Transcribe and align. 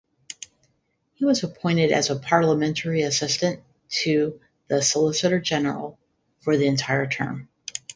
He 1.13 1.25
was 1.25 1.43
appointed 1.43 1.91
as 1.91 2.09
a 2.09 2.15
parliamentary 2.15 3.03
assistant 3.03 3.61
to 4.01 4.41
the 4.67 4.81
Solicitor-General 4.81 5.95
for 6.39 6.57
the 6.57 6.65
entire 6.65 7.05
term. 7.05 7.47